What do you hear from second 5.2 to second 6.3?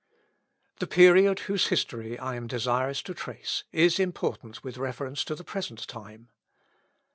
to the present time.